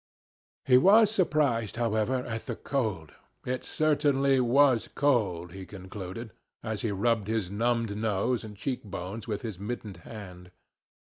[0.65, 3.11] He was surprised, however, at the cold.
[3.45, 6.31] It certainly was cold, he concluded,
[6.63, 10.49] as he rubbed his numbed nose and cheek bones with his mittened hand.